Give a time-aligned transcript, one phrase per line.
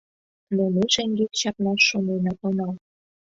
[0.55, 2.73] Но ме шеҥгек чакнаш шоненат онал.